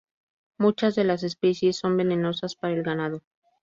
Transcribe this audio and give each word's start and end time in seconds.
Muchas 0.57 0.95
de 0.95 1.03
las 1.03 1.21
especies 1.21 1.77
son 1.77 1.95
venenosas 1.95 2.55
para 2.55 2.73
el 2.73 2.81
ganado. 2.81 3.21